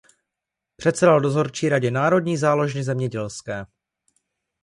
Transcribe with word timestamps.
Předsedal 0.77 1.21
dozorčí 1.21 1.69
radě 1.69 1.91
Národní 1.91 2.37
záložny 2.37 2.83
zemědělské. 2.83 3.65